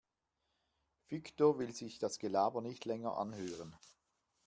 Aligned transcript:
Viktor 1.09 1.59
will 1.59 1.75
sich 1.75 1.99
das 1.99 2.17
Gelaber 2.17 2.61
nicht 2.63 2.85
länger 2.85 3.17
anhören. 3.17 3.75